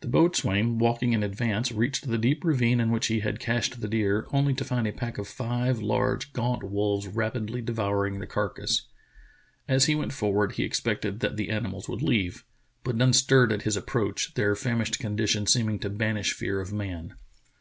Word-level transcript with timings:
The 0.00 0.08
boatswain 0.08 0.78
walking 0.78 1.12
in 1.12 1.22
advance 1.22 1.70
reached 1.70 2.08
the 2.08 2.18
deep 2.18 2.42
ravine 2.44 2.80
in 2.80 2.90
which 2.90 3.06
he 3.06 3.20
had 3.20 3.38
cached 3.38 3.80
the 3.80 3.86
deer, 3.86 4.26
only 4.32 4.54
to 4.54 4.64
find 4.64 4.88
a 4.88 4.92
pack 4.92 5.18
of 5.18 5.28
five 5.28 5.80
large, 5.80 6.32
gaunt 6.32 6.64
wolves 6.64 7.06
rapidly 7.06 7.62
devouring 7.62 8.18
the 8.18 8.26
carcass. 8.26 8.88
As 9.68 9.84
he 9.84 9.94
went 9.94 10.12
for 10.14 10.32
ward 10.32 10.52
he 10.54 10.64
expected 10.64 11.20
that 11.20 11.36
the 11.36 11.48
animals 11.48 11.88
would 11.88 12.02
leave, 12.02 12.42
but 12.82 12.96
none 12.96 13.12
stirred 13.12 13.52
at 13.52 13.62
his 13.62 13.76
approach, 13.76 14.34
their 14.34 14.56
famished 14.56 14.98
condition 14.98 15.46
seeming 15.46 15.78
to 15.78 15.90
banish 15.90 16.32
fear 16.32 16.60
of 16.60 16.72
man. 16.72 17.14